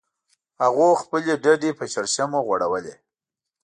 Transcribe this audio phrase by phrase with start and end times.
[0.61, 2.95] هغوی خپلې ډډې په شړشمو غوړولې